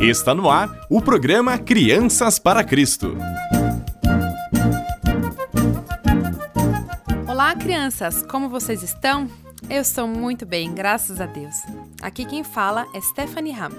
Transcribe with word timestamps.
Está 0.00 0.32
no 0.32 0.48
ar 0.48 0.86
o 0.88 1.02
programa 1.02 1.58
Crianças 1.58 2.38
para 2.38 2.62
Cristo. 2.62 3.16
Olá, 7.26 7.56
crianças! 7.56 8.22
Como 8.22 8.48
vocês 8.48 8.84
estão? 8.84 9.28
Eu 9.68 9.82
estou 9.82 10.06
muito 10.06 10.46
bem, 10.46 10.72
graças 10.72 11.20
a 11.20 11.26
Deus. 11.26 11.56
Aqui 12.00 12.24
quem 12.24 12.44
fala 12.44 12.86
é 12.94 13.00
Stephanie 13.00 13.52
Ham. 13.52 13.72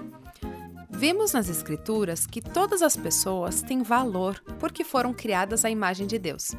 Vemos 0.90 1.32
nas 1.32 1.48
Escrituras 1.48 2.28
que 2.28 2.42
todas 2.42 2.82
as 2.82 2.98
pessoas 2.98 3.62
têm 3.62 3.82
valor 3.82 4.44
porque 4.60 4.84
foram 4.84 5.14
criadas 5.14 5.64
à 5.64 5.70
imagem 5.70 6.06
de 6.06 6.20
Deus. 6.20 6.52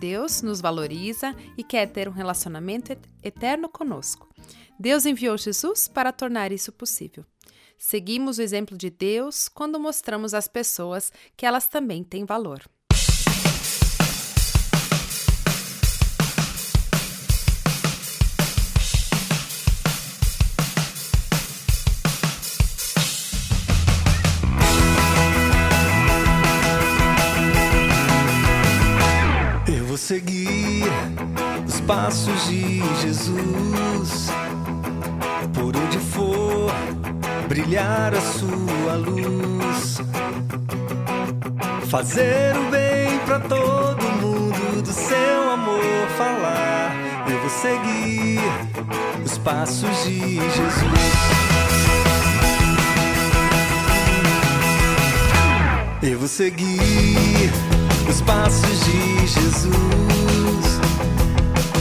Deus 0.00 0.40
nos 0.40 0.62
valoriza 0.62 1.36
e 1.54 1.62
quer 1.62 1.86
ter 1.86 2.08
um 2.08 2.12
relacionamento 2.12 2.96
eterno 3.22 3.68
conosco. 3.68 4.26
Deus 4.80 5.04
enviou 5.04 5.36
Jesus 5.36 5.86
para 5.86 6.12
tornar 6.12 6.50
isso 6.50 6.72
possível. 6.72 7.26
Seguimos 7.78 8.38
o 8.38 8.42
exemplo 8.42 8.76
de 8.76 8.90
Deus 8.90 9.48
quando 9.48 9.78
mostramos 9.78 10.34
às 10.34 10.48
pessoas 10.48 11.12
que 11.36 11.44
elas 11.44 11.68
também 11.68 12.02
têm 12.02 12.24
valor. 12.24 12.62
Eu 29.68 29.84
vou 29.86 29.96
seguir 29.96 30.84
os 31.66 31.80
passos 31.80 32.46
de 32.46 32.80
Jesus 33.02 34.35
brilhar 37.56 38.14
a 38.14 38.20
sua 38.20 38.96
luz. 38.96 39.96
Fazer 41.88 42.54
o 42.54 42.70
bem 42.70 43.18
para 43.24 43.40
todo 43.40 44.02
mundo, 44.20 44.82
do 44.82 44.92
seu 44.92 45.50
amor 45.50 46.06
falar. 46.18 46.94
Eu 47.30 47.40
vou 47.40 47.48
seguir 47.48 48.40
os 49.24 49.38
passos 49.38 50.04
de 50.04 50.34
Jesus. 50.34 51.16
Eu 56.02 56.18
vou 56.18 56.28
seguir 56.28 57.50
os 58.06 58.20
passos 58.20 58.84
de 58.84 59.26
Jesus. 59.26 60.80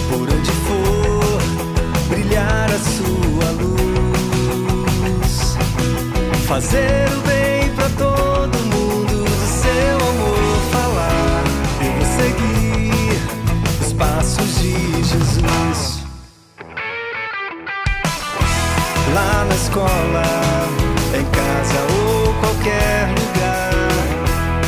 Por 0.09 0.22
onde 0.22 0.52
for 0.52 2.16
brilhar 2.16 2.72
a 2.72 2.80
sua 2.80 3.25
Fazer 6.48 7.10
o 7.12 7.22
bem 7.22 7.74
para 7.76 7.90
todo 7.98 8.56
mundo, 8.66 9.26
do 9.26 9.48
seu 9.48 9.98
amor 10.10 10.38
falar. 10.72 11.44
Eu 11.84 11.92
vou 11.92 12.06
seguir 12.22 13.20
os 13.82 13.94
passos 13.94 14.60
de 14.60 15.04
Jesus. 15.04 16.04
Lá 19.12 19.46
na 19.50 19.56
escola, 19.56 20.24
em 21.18 21.26
casa 21.26 21.80
ou 21.92 22.34
qualquer 22.36 23.08
lugar. 23.09 23.74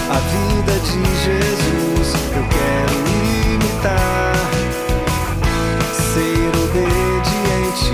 A 0.09 0.19
vida 0.34 0.73
de 0.80 1.00
Jesus 1.25 2.16
eu 2.36 2.44
quero 2.50 2.95
imitar. 3.53 4.34
Ser 5.94 6.50
obediente, 6.58 7.94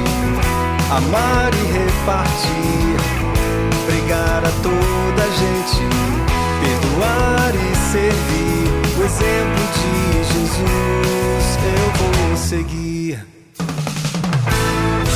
amar 0.90 1.52
e 1.54 1.66
repartir. 1.74 3.13
A 4.14 4.52
toda 4.62 5.24
gente, 5.40 5.82
perdoar 6.62 7.52
e 7.56 7.76
servir. 7.92 8.70
O 8.96 9.04
exemplo 9.04 9.64
de 9.74 9.90
Jesus 10.34 11.58
eu 11.66 11.86
vou 11.98 12.38
seguir. 12.38 13.26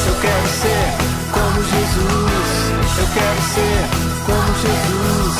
Eu 0.07 0.15
quero 0.19 0.47
ser 0.47 0.87
como 1.31 1.61
Jesus. 1.61 2.47
Eu 2.97 3.07
quero 3.13 3.41
ser 3.53 3.79
como 4.25 4.49
Jesus. 4.65 5.35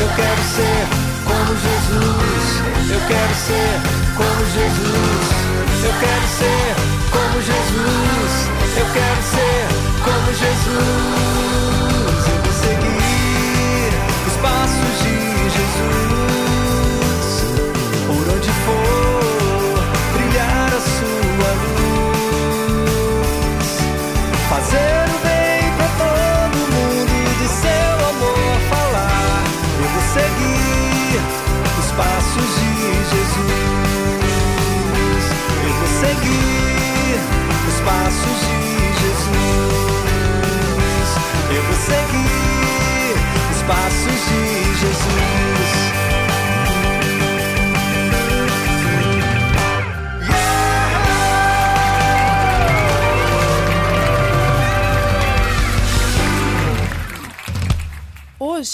Eu 0.00 0.08
quero 0.16 0.42
ser 0.42 0.88
como 1.26 1.52
Jesus. 1.60 2.44
Eu 2.90 3.00
quero 3.06 3.34
ser 3.34 3.80
como 4.16 4.40
Jesus. 4.54 5.33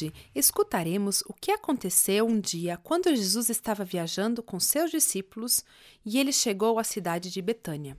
Hoje 0.01 0.15
escutaremos 0.35 1.23
o 1.27 1.35
que 1.35 1.51
aconteceu 1.51 2.27
um 2.27 2.41
dia 2.41 2.79
quando 2.79 3.15
Jesus 3.15 3.51
estava 3.51 3.85
viajando 3.85 4.43
com 4.43 4.59
seus 4.59 4.91
discípulos 4.91 5.63
e 6.07 6.19
ele 6.19 6.33
chegou 6.33 6.79
à 6.79 6.85
cidade 6.85 7.31
de 7.31 7.43
Betânia. 7.43 7.99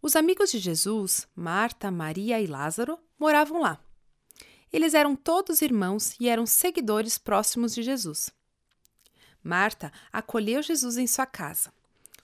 Os 0.00 0.14
amigos 0.14 0.52
de 0.52 0.60
Jesus, 0.60 1.26
Marta, 1.34 1.90
Maria 1.90 2.40
e 2.40 2.46
Lázaro, 2.46 3.00
moravam 3.18 3.60
lá. 3.60 3.80
Eles 4.72 4.94
eram 4.94 5.16
todos 5.16 5.60
irmãos 5.60 6.14
e 6.20 6.28
eram 6.28 6.46
seguidores 6.46 7.18
próximos 7.18 7.74
de 7.74 7.82
Jesus. 7.82 8.30
Marta 9.42 9.92
acolheu 10.12 10.62
Jesus 10.62 10.96
em 10.96 11.08
sua 11.08 11.26
casa. 11.26 11.72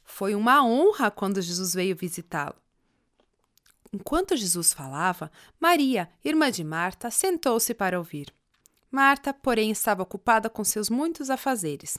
Foi 0.05 0.37
uma 0.37 0.65
honra 0.65 1.11
quando 1.11 1.43
Jesus 1.43 1.75
veio 1.75 1.97
visitá-lo. 1.97 2.55
Enquanto 3.93 4.37
Jesus 4.37 4.73
falava, 4.73 5.33
Maria, 5.59 6.09
irmã 6.25 6.49
de 6.49 6.63
Marta, 6.63 7.11
sentou-se 7.11 7.75
para 7.75 7.99
ouvir. 7.99 8.38
Marta, 8.91 9.35
porém, 9.35 9.71
estava 9.71 10.03
ocupada 10.03 10.49
com 10.49 10.65
seus 10.65 10.89
muitos 10.89 11.31
afazeres. 11.31 11.99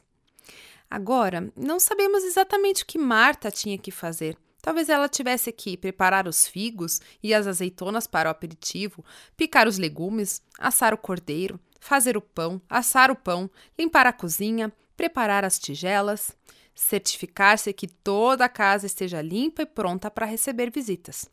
Agora, 0.90 1.52
não 1.56 1.80
sabemos 1.80 2.24
exatamente 2.24 2.84
o 2.84 2.86
que 2.86 2.98
Marta 2.98 3.52
tinha 3.52 3.78
que 3.78 3.92
fazer. 3.92 4.36
Talvez 4.62 4.90
ela 4.90 5.08
tivesse 5.08 5.52
que 5.52 5.78
preparar 5.78 6.28
os 6.28 6.48
figos 6.48 7.00
e 7.24 7.34
as 7.34 7.48
azeitonas 7.48 8.08
para 8.08 8.28
o 8.28 8.32
aperitivo, 8.32 9.06
picar 9.38 9.68
os 9.68 9.78
legumes, 9.78 10.42
assar 10.58 10.94
o 10.94 10.98
cordeiro, 10.98 11.60
fazer 11.80 12.18
o 12.18 12.22
pão, 12.22 12.62
assar 12.68 13.10
o 13.12 13.16
pão, 13.16 13.50
limpar 13.78 14.06
a 14.06 14.14
cozinha, 14.14 14.74
preparar 14.98 15.46
as 15.46 15.58
tigelas, 15.58 16.36
certificar-se 16.76 17.72
que 17.72 17.88
toda 17.88 18.46
a 18.46 18.50
casa 18.50 18.86
esteja 18.86 19.22
limpa 19.22 19.62
e 19.62 19.66
pronta 19.66 20.12
para 20.12 20.26
receber 20.26 20.72
visitas. 20.72 21.26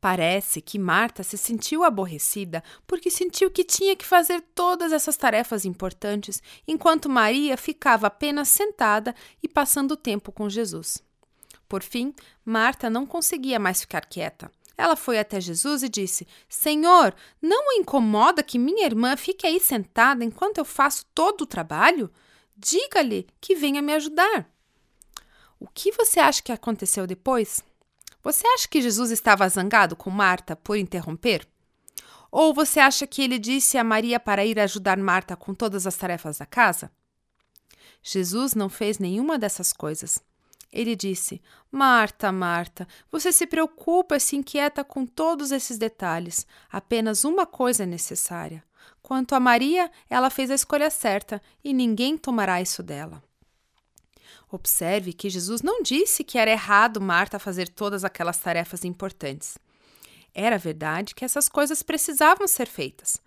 Parece 0.00 0.60
que 0.60 0.78
Marta 0.78 1.22
se 1.22 1.38
sentiu 1.38 1.82
aborrecida 1.82 2.62
porque 2.86 3.10
sentiu 3.10 3.50
que 3.50 3.64
tinha 3.64 3.96
que 3.96 4.04
fazer 4.04 4.40
todas 4.54 4.92
essas 4.92 5.16
tarefas 5.16 5.64
importantes, 5.64 6.42
enquanto 6.68 7.08
Maria 7.08 7.56
ficava 7.56 8.06
apenas 8.06 8.48
sentada 8.48 9.14
e 9.42 9.48
passando 9.48 9.96
tempo 9.96 10.30
com 10.30 10.48
Jesus. 10.48 11.02
Por 11.68 11.82
fim, 11.82 12.14
Marta 12.44 12.88
não 12.88 13.06
conseguia 13.06 13.58
mais 13.58 13.80
ficar 13.80 14.02
quieta. 14.02 14.50
Ela 14.78 14.94
foi 14.94 15.18
até 15.18 15.40
Jesus 15.40 15.82
e 15.82 15.88
disse: 15.88 16.26
Senhor, 16.48 17.14
não 17.40 17.68
o 17.68 17.72
incomoda 17.80 18.42
que 18.42 18.58
minha 18.58 18.84
irmã 18.84 19.16
fique 19.16 19.46
aí 19.46 19.58
sentada 19.58 20.22
enquanto 20.22 20.58
eu 20.58 20.64
faço 20.64 21.06
todo 21.14 21.42
o 21.42 21.46
trabalho? 21.46 22.10
Diga-lhe 22.56 23.26
que 23.40 23.54
venha 23.54 23.80
me 23.80 23.94
ajudar. 23.94 24.48
O 25.58 25.66
que 25.66 25.90
você 25.90 26.20
acha 26.20 26.42
que 26.42 26.52
aconteceu 26.52 27.06
depois? 27.06 27.64
Você 28.26 28.44
acha 28.44 28.66
que 28.66 28.82
Jesus 28.82 29.12
estava 29.12 29.48
zangado 29.48 29.94
com 29.94 30.10
Marta 30.10 30.56
por 30.56 30.76
interromper? 30.76 31.46
Ou 32.28 32.52
você 32.52 32.80
acha 32.80 33.06
que 33.06 33.22
ele 33.22 33.38
disse 33.38 33.78
a 33.78 33.84
Maria 33.84 34.18
para 34.18 34.44
ir 34.44 34.58
ajudar 34.58 34.98
Marta 34.98 35.36
com 35.36 35.54
todas 35.54 35.86
as 35.86 35.94
tarefas 35.94 36.38
da 36.38 36.44
casa? 36.44 36.90
Jesus 38.02 38.52
não 38.52 38.68
fez 38.68 38.98
nenhuma 38.98 39.38
dessas 39.38 39.72
coisas. 39.72 40.18
Ele 40.72 40.96
disse: 40.96 41.40
Marta, 41.70 42.32
Marta, 42.32 42.88
você 43.12 43.30
se 43.30 43.46
preocupa 43.46 44.16
e 44.16 44.20
se 44.20 44.34
inquieta 44.34 44.82
com 44.82 45.06
todos 45.06 45.52
esses 45.52 45.78
detalhes. 45.78 46.48
Apenas 46.68 47.22
uma 47.22 47.46
coisa 47.46 47.84
é 47.84 47.86
necessária. 47.86 48.64
Quanto 49.00 49.36
a 49.36 49.40
Maria, 49.40 49.88
ela 50.10 50.30
fez 50.30 50.50
a 50.50 50.56
escolha 50.56 50.90
certa 50.90 51.40
e 51.62 51.72
ninguém 51.72 52.18
tomará 52.18 52.60
isso 52.60 52.82
dela. 52.82 53.22
Observe 54.50 55.12
que 55.12 55.28
Jesus 55.28 55.60
não 55.60 55.82
disse 55.82 56.22
que 56.22 56.38
era 56.38 56.50
errado 56.50 57.00
Marta 57.00 57.38
fazer 57.38 57.68
todas 57.68 58.04
aquelas 58.04 58.38
tarefas 58.38 58.84
importantes. 58.84 59.58
Era 60.32 60.58
verdade 60.58 61.14
que 61.14 61.24
essas 61.24 61.48
coisas 61.48 61.82
precisavam 61.82 62.46
ser 62.46 62.68
feitas. 62.68 63.20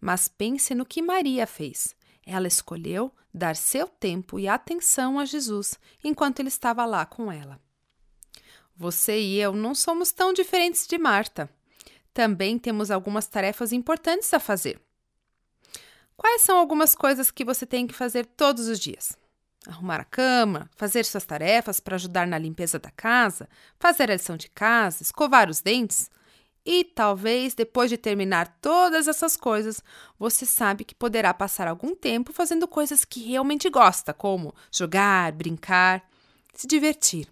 Mas 0.00 0.28
pense 0.28 0.74
no 0.74 0.86
que 0.86 1.02
Maria 1.02 1.46
fez. 1.46 1.94
Ela 2.24 2.48
escolheu 2.48 3.12
dar 3.34 3.56
seu 3.56 3.86
tempo 3.86 4.38
e 4.38 4.48
atenção 4.48 5.18
a 5.18 5.24
Jesus 5.24 5.78
enquanto 6.02 6.40
ele 6.40 6.48
estava 6.48 6.84
lá 6.84 7.04
com 7.04 7.30
ela. 7.30 7.60
Você 8.76 9.20
e 9.20 9.38
eu 9.38 9.52
não 9.54 9.74
somos 9.74 10.12
tão 10.12 10.32
diferentes 10.32 10.86
de 10.86 10.98
Marta. 10.98 11.50
Também 12.14 12.58
temos 12.58 12.90
algumas 12.90 13.26
tarefas 13.26 13.72
importantes 13.72 14.32
a 14.32 14.40
fazer. 14.40 14.80
Quais 16.16 16.42
são 16.42 16.58
algumas 16.58 16.94
coisas 16.94 17.30
que 17.30 17.44
você 17.44 17.66
tem 17.66 17.86
que 17.86 17.94
fazer 17.94 18.26
todos 18.26 18.68
os 18.68 18.78
dias? 18.78 19.16
Arrumar 19.66 20.00
a 20.00 20.04
cama, 20.04 20.68
fazer 20.76 21.04
suas 21.04 21.24
tarefas 21.24 21.78
para 21.78 21.94
ajudar 21.94 22.26
na 22.26 22.36
limpeza 22.36 22.78
da 22.78 22.90
casa, 22.90 23.48
fazer 23.78 24.10
a 24.10 24.14
lição 24.14 24.36
de 24.36 24.48
casa, 24.48 25.02
escovar 25.02 25.48
os 25.48 25.60
dentes. 25.60 26.10
E 26.64 26.84
talvez 26.84 27.54
depois 27.54 27.90
de 27.90 27.96
terminar 27.96 28.58
todas 28.60 29.08
essas 29.08 29.36
coisas, 29.36 29.82
você 30.18 30.46
sabe 30.46 30.84
que 30.84 30.94
poderá 30.94 31.32
passar 31.32 31.68
algum 31.68 31.94
tempo 31.94 32.32
fazendo 32.32 32.66
coisas 32.66 33.04
que 33.04 33.22
realmente 33.22 33.68
gosta, 33.68 34.12
como 34.12 34.54
jogar, 34.70 35.32
brincar, 35.32 36.08
se 36.54 36.66
divertir. 36.66 37.28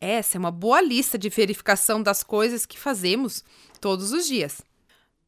Essa 0.00 0.36
é 0.36 0.40
uma 0.40 0.50
boa 0.50 0.80
lista 0.80 1.16
de 1.16 1.28
verificação 1.28 2.02
das 2.02 2.24
coisas 2.24 2.66
que 2.66 2.78
fazemos 2.78 3.44
todos 3.80 4.12
os 4.12 4.26
dias. 4.26 4.60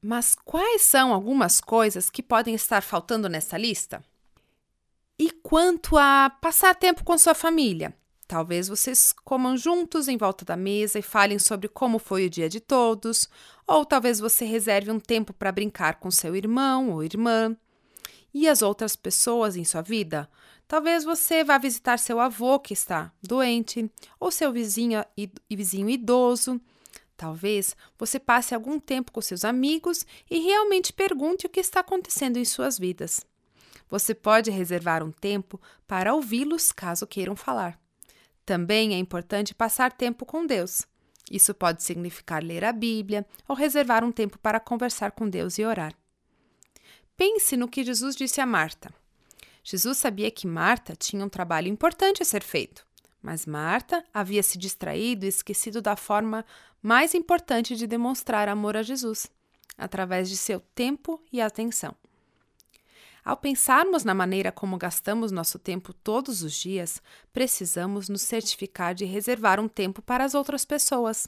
Mas 0.02 0.36
quais 0.44 0.82
são 0.82 1.14
algumas 1.14 1.60
coisas 1.60 2.10
que 2.10 2.22
podem 2.22 2.54
estar 2.54 2.82
faltando 2.82 3.28
nessa 3.28 3.56
lista? 3.56 4.04
E 5.16 5.30
quanto 5.30 5.96
a 5.96 6.28
passar 6.28 6.74
tempo 6.74 7.04
com 7.04 7.16
sua 7.16 7.34
família? 7.34 7.94
Talvez 8.26 8.66
vocês 8.66 9.12
comam 9.12 9.56
juntos 9.56 10.08
em 10.08 10.16
volta 10.16 10.44
da 10.44 10.56
mesa 10.56 10.98
e 10.98 11.02
falem 11.02 11.38
sobre 11.38 11.68
como 11.68 12.00
foi 12.00 12.26
o 12.26 12.30
dia 12.30 12.48
de 12.48 12.58
todos, 12.58 13.28
ou 13.64 13.84
talvez 13.84 14.18
você 14.18 14.44
reserve 14.44 14.90
um 14.90 14.98
tempo 14.98 15.32
para 15.32 15.52
brincar 15.52 16.00
com 16.00 16.10
seu 16.10 16.34
irmão 16.34 16.90
ou 16.90 17.04
irmã. 17.04 17.56
E 18.32 18.48
as 18.48 18.60
outras 18.60 18.96
pessoas 18.96 19.54
em 19.54 19.64
sua 19.64 19.82
vida? 19.82 20.28
Talvez 20.66 21.04
você 21.04 21.44
vá 21.44 21.58
visitar 21.58 21.98
seu 21.98 22.18
avô 22.18 22.58
que 22.58 22.72
está 22.72 23.12
doente, 23.22 23.88
ou 24.18 24.32
seu 24.32 24.50
vizinho 24.50 25.04
vizinho 25.48 25.88
idoso. 25.88 26.60
Talvez 27.16 27.76
você 27.96 28.18
passe 28.18 28.52
algum 28.52 28.80
tempo 28.80 29.12
com 29.12 29.20
seus 29.20 29.44
amigos 29.44 30.04
e 30.28 30.40
realmente 30.40 30.92
pergunte 30.92 31.46
o 31.46 31.48
que 31.48 31.60
está 31.60 31.78
acontecendo 31.80 32.36
em 32.36 32.44
suas 32.44 32.76
vidas. 32.76 33.24
Você 33.94 34.12
pode 34.12 34.50
reservar 34.50 35.04
um 35.04 35.12
tempo 35.12 35.60
para 35.86 36.12
ouvi-los 36.12 36.72
caso 36.72 37.06
queiram 37.06 37.36
falar. 37.36 37.78
Também 38.44 38.92
é 38.92 38.98
importante 38.98 39.54
passar 39.54 39.92
tempo 39.92 40.26
com 40.26 40.44
Deus. 40.44 40.82
Isso 41.30 41.54
pode 41.54 41.84
significar 41.84 42.42
ler 42.42 42.64
a 42.64 42.72
Bíblia 42.72 43.24
ou 43.46 43.54
reservar 43.54 44.02
um 44.02 44.10
tempo 44.10 44.36
para 44.36 44.58
conversar 44.58 45.12
com 45.12 45.28
Deus 45.28 45.58
e 45.58 45.64
orar. 45.64 45.94
Pense 47.16 47.56
no 47.56 47.68
que 47.68 47.84
Jesus 47.84 48.16
disse 48.16 48.40
a 48.40 48.46
Marta. 48.46 48.92
Jesus 49.62 49.96
sabia 49.96 50.28
que 50.28 50.48
Marta 50.48 50.96
tinha 50.96 51.24
um 51.24 51.28
trabalho 51.28 51.68
importante 51.68 52.20
a 52.20 52.26
ser 52.26 52.42
feito, 52.42 52.84
mas 53.22 53.46
Marta 53.46 54.04
havia 54.12 54.42
se 54.42 54.58
distraído 54.58 55.24
e 55.24 55.28
esquecido 55.28 55.80
da 55.80 55.94
forma 55.94 56.44
mais 56.82 57.14
importante 57.14 57.76
de 57.76 57.86
demonstrar 57.86 58.48
amor 58.48 58.76
a 58.76 58.82
Jesus, 58.82 59.30
através 59.78 60.28
de 60.28 60.36
seu 60.36 60.58
tempo 60.74 61.22
e 61.32 61.40
atenção. 61.40 61.94
Ao 63.24 63.38
pensarmos 63.38 64.04
na 64.04 64.12
maneira 64.12 64.52
como 64.52 64.76
gastamos 64.76 65.32
nosso 65.32 65.58
tempo 65.58 65.94
todos 65.94 66.42
os 66.42 66.52
dias, 66.52 67.00
precisamos 67.32 68.08
nos 68.10 68.20
certificar 68.20 68.94
de 68.94 69.06
reservar 69.06 69.58
um 69.58 69.66
tempo 69.66 70.02
para 70.02 70.24
as 70.24 70.34
outras 70.34 70.66
pessoas. 70.66 71.26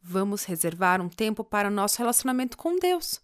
Vamos 0.00 0.44
reservar 0.44 1.02
um 1.02 1.08
tempo 1.10 1.44
para 1.44 1.68
o 1.68 1.70
nosso 1.70 1.98
relacionamento 1.98 2.56
com 2.56 2.78
Deus. 2.78 3.20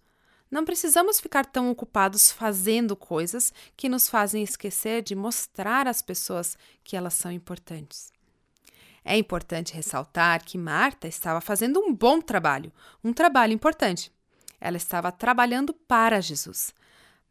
Não 0.51 0.67
precisamos 0.67 1.19
ficar 1.19 1.47
tão 1.47 1.71
ocupados 1.71 2.31
fazendo 2.31 2.95
coisas 2.95 3.55
que 3.75 3.89
nos 3.89 4.07
fazem 4.07 4.43
esquecer 4.43 5.01
de 5.01 5.15
mostrar 5.15 5.89
às 5.89 6.03
pessoas 6.03 6.59
que 6.85 6.95
elas 6.95 7.15
são 7.15 7.33
importantes. 7.33 8.13
É 9.03 9.17
importante 9.17 9.73
ressaltar 9.73 10.45
que 10.45 10.59
Marta 10.59 11.09
estava 11.09 11.41
fazendo 11.41 11.81
um 11.81 11.95
bom 11.95 12.21
trabalho, 12.21 12.71
um 13.03 13.15
trabalho 13.15 13.55
importante. 13.55 14.13
Ela 14.61 14.77
estava 14.77 15.11
trabalhando 15.11 15.73
para 15.73 16.21
Jesus. 16.21 16.75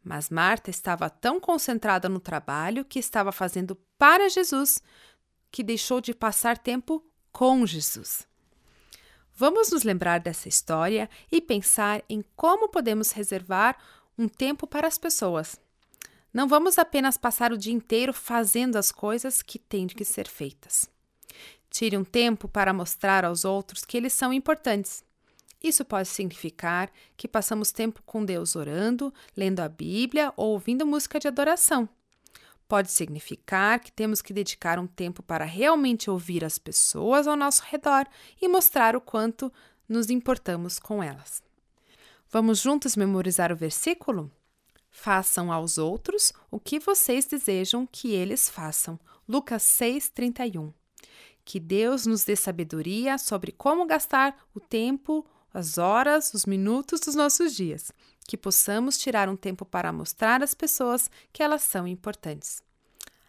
Mas 0.02 0.30
Marta 0.30 0.70
estava 0.70 1.08
tão 1.08 1.38
concentrada 1.38 2.08
no 2.08 2.18
trabalho 2.18 2.84
que 2.84 2.98
estava 2.98 3.30
fazendo 3.30 3.76
para 3.96 4.28
Jesus 4.28 4.82
que 5.50 5.62
deixou 5.62 6.00
de 6.00 6.14
passar 6.14 6.58
tempo 6.58 7.04
com 7.30 7.64
Jesus. 7.66 8.26
Vamos 9.34 9.70
nos 9.70 9.82
lembrar 9.82 10.20
dessa 10.20 10.48
história 10.48 11.08
e 11.30 11.40
pensar 11.40 12.02
em 12.08 12.24
como 12.36 12.68
podemos 12.68 13.12
reservar 13.12 13.76
um 14.18 14.28
tempo 14.28 14.66
para 14.66 14.86
as 14.86 14.98
pessoas. 14.98 15.60
Não 16.32 16.48
vamos 16.48 16.78
apenas 16.78 17.16
passar 17.16 17.52
o 17.52 17.58
dia 17.58 17.72
inteiro 17.72 18.12
fazendo 18.12 18.76
as 18.76 18.90
coisas 18.90 19.42
que 19.42 19.58
têm 19.58 19.86
que 19.86 20.04
ser 20.04 20.26
feitas. 20.26 20.88
Tire 21.70 21.96
um 21.96 22.04
tempo 22.04 22.48
para 22.48 22.72
mostrar 22.72 23.24
aos 23.24 23.44
outros 23.44 23.84
que 23.84 23.96
eles 23.96 24.12
são 24.12 24.32
importantes. 24.32 25.04
Isso 25.62 25.84
pode 25.84 26.08
significar 26.08 26.90
que 27.16 27.28
passamos 27.28 27.70
tempo 27.70 28.02
com 28.04 28.24
Deus 28.24 28.56
orando, 28.56 29.12
lendo 29.36 29.60
a 29.60 29.68
Bíblia 29.68 30.32
ou 30.36 30.52
ouvindo 30.52 30.86
música 30.86 31.20
de 31.20 31.28
adoração. 31.28 31.88
Pode 32.66 32.90
significar 32.90 33.80
que 33.80 33.92
temos 33.92 34.22
que 34.22 34.32
dedicar 34.32 34.78
um 34.78 34.86
tempo 34.86 35.22
para 35.22 35.44
realmente 35.44 36.10
ouvir 36.10 36.44
as 36.44 36.58
pessoas 36.58 37.26
ao 37.26 37.36
nosso 37.36 37.62
redor 37.64 38.06
e 38.40 38.48
mostrar 38.48 38.96
o 38.96 39.00
quanto 39.00 39.52
nos 39.88 40.08
importamos 40.08 40.78
com 40.78 41.02
elas. 41.02 41.42
Vamos 42.30 42.60
juntos 42.60 42.96
memorizar 42.96 43.52
o 43.52 43.56
versículo? 43.56 44.32
Façam 44.90 45.52
aos 45.52 45.78
outros 45.78 46.32
o 46.50 46.58
que 46.58 46.78
vocês 46.78 47.26
desejam 47.26 47.86
que 47.86 48.12
eles 48.12 48.48
façam. 48.48 48.98
Lucas 49.28 49.62
6:31. 49.62 50.72
Que 51.44 51.60
Deus 51.60 52.06
nos 52.06 52.24
dê 52.24 52.36
sabedoria 52.36 53.18
sobre 53.18 53.52
como 53.52 53.84
gastar 53.84 54.36
o 54.54 54.60
tempo, 54.60 55.26
as 55.52 55.78
horas, 55.78 56.32
os 56.34 56.46
minutos 56.46 57.00
dos 57.00 57.14
nossos 57.14 57.54
dias, 57.54 57.92
que 58.26 58.36
possamos 58.36 58.96
tirar 58.98 59.28
um 59.28 59.36
tempo 59.36 59.64
para 59.64 59.92
mostrar 59.92 60.42
às 60.42 60.54
pessoas 60.54 61.10
que 61.32 61.42
elas 61.42 61.62
são 61.62 61.86
importantes. 61.86 62.62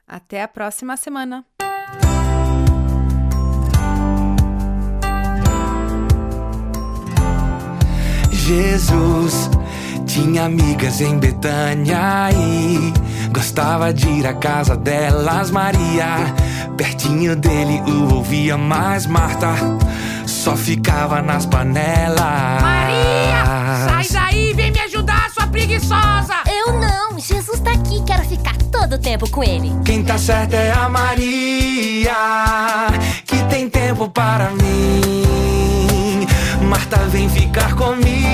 Até 0.07 0.41
a 0.41 0.47
próxima 0.47 0.95
semana! 0.97 1.45
Jesus 8.31 9.49
tinha 10.05 10.43
amigas 10.43 10.99
em 10.99 11.17
Betânia 11.17 12.29
e 12.31 13.29
gostava 13.29 13.93
de 13.93 14.07
ir 14.09 14.27
à 14.27 14.33
casa 14.33 14.75
delas. 14.75 15.49
Maria, 15.49 16.17
pertinho 16.77 17.37
dele, 17.37 17.79
o 17.89 18.15
ouvia 18.15 18.57
mais. 18.57 19.05
Marta 19.05 19.55
só 20.43 20.57
ficava 20.57 21.21
nas 21.21 21.45
panelas. 21.45 22.61
Maria, 22.61 23.45
sai 23.87 24.07
daí, 24.11 24.53
vem 24.53 24.71
me 24.71 24.79
ajudar, 24.81 25.31
sua 25.33 25.47
preguiçosa. 25.47 26.33
Eu 26.45 26.73
não, 26.73 27.17
Jesus 27.17 27.61
tá 27.61 27.71
aqui, 27.71 28.03
quero 28.05 28.25
ficar 28.25 28.57
todo 28.69 28.95
o 28.95 28.99
tempo 28.99 29.29
com 29.29 29.41
ele. 29.41 29.71
Quem 29.85 30.03
tá 30.03 30.17
certo 30.17 30.53
é 30.55 30.73
a 30.73 30.89
Maria, 30.89 32.13
que 33.25 33.37
tem 33.45 33.69
tempo 33.69 34.09
para 34.09 34.49
mim. 34.49 36.27
Marta, 36.61 36.97
vem 37.07 37.29
ficar 37.29 37.73
comigo. 37.75 38.32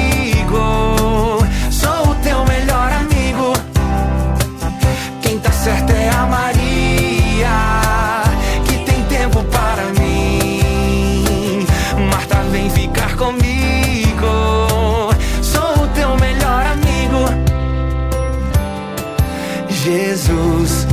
Jesus 19.84 20.86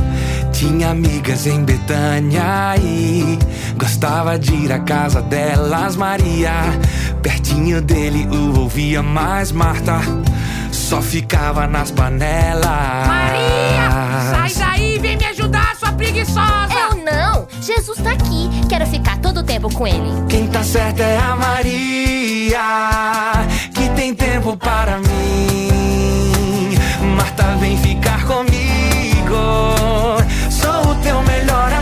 tinha 0.53 0.91
amigas 0.91 1.45
em 1.45 1.61
Betânia 1.63 2.75
e 2.81 3.37
gostava 3.77 4.39
de 4.39 4.55
ir 4.55 4.71
à 4.71 4.79
casa 4.79 5.21
delas. 5.21 5.97
Maria, 5.97 6.51
pertinho 7.21 7.81
dele, 7.81 8.25
o 8.27 8.61
ouvia 8.61 9.03
mais. 9.03 9.51
Marta 9.51 9.99
só 10.71 11.01
ficava 11.01 11.67
nas 11.67 11.91
panelas. 11.91 13.07
Maria, 13.07 14.31
sai 14.31 14.53
daí, 14.53 14.97
vem 14.99 15.17
me 15.17 15.25
ajudar, 15.25 15.75
sua 15.75 15.91
preguiçosa. 15.91 16.69
Eu 16.73 16.95
não, 17.03 17.45
Jesus 17.61 17.97
tá 18.01 18.11
aqui, 18.11 18.49
quero 18.69 18.85
ficar 18.87 19.17
todo 19.17 19.41
o 19.41 19.43
tempo 19.43 19.69
com 19.73 19.85
ele. 19.85 20.09
Quem 20.29 20.47
tá 20.47 20.63
certo 20.63 21.01
é 21.01 21.17
a 21.17 21.35
Maria, 21.35 22.61
que 23.73 23.89
tem 23.97 24.15
tempo 24.15 24.55
para 24.55 24.97
mim. 24.99 25.06
Vem 27.59 27.77
ficar 27.77 28.25
comigo. 28.25 28.53
Sou 30.49 30.91
o 30.91 30.95
teu 31.01 31.21
melhor 31.23 31.73
amigo. 31.73 31.76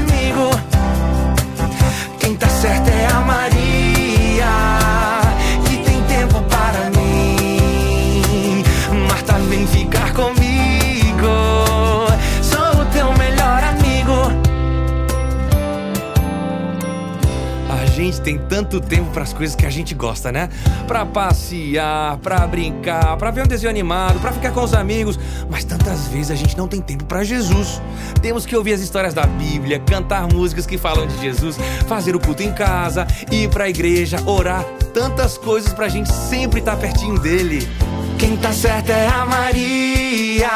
Tem 18.25 18.39
tanto 18.39 18.81
tempo 18.81 19.11
para 19.11 19.21
as 19.21 19.31
coisas 19.31 19.55
que 19.55 19.67
a 19.67 19.69
gente 19.69 19.93
gosta, 19.93 20.31
né? 20.31 20.49
Pra 20.87 21.05
passear, 21.05 22.17
pra 22.17 22.47
brincar, 22.47 23.15
pra 23.17 23.29
ver 23.29 23.43
um 23.43 23.47
desenho 23.47 23.69
animado, 23.69 24.19
pra 24.19 24.31
ficar 24.31 24.49
com 24.49 24.63
os 24.63 24.73
amigos, 24.73 25.19
mas 25.47 25.63
tantas 25.63 26.07
vezes 26.07 26.31
a 26.31 26.35
gente 26.35 26.57
não 26.57 26.67
tem 26.67 26.81
tempo 26.81 27.05
pra 27.05 27.23
Jesus. 27.23 27.79
Temos 28.23 28.43
que 28.43 28.55
ouvir 28.55 28.73
as 28.73 28.81
histórias 28.81 29.13
da 29.13 29.27
Bíblia, 29.27 29.77
cantar 29.77 30.27
músicas 30.27 30.65
que 30.65 30.75
falam 30.75 31.05
de 31.05 31.21
Jesus, 31.21 31.55
fazer 31.87 32.15
o 32.15 32.19
culto 32.19 32.41
em 32.41 32.51
casa, 32.51 33.05
ir 33.31 33.47
pra 33.49 33.69
igreja, 33.69 34.19
orar, 34.25 34.63
tantas 34.91 35.37
coisas 35.37 35.71
pra 35.71 35.87
gente 35.87 36.11
sempre 36.11 36.61
estar 36.61 36.77
pertinho 36.77 37.19
dele. 37.19 37.69
Quem 38.17 38.35
tá 38.37 38.51
certo 38.51 38.89
é 38.89 39.07
a 39.07 39.23
Maria, 39.23 40.49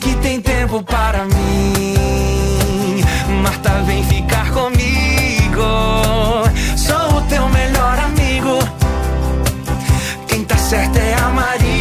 que 0.00 0.14
tem 0.22 0.40
tempo 0.40 0.80
para 0.84 1.24
mim. 1.24 3.02
Marta, 3.42 3.82
vem 3.82 4.04
ficar 4.04 4.52
comigo. 4.52 4.92
celeste 10.72 11.12
amarillo. 11.20 11.71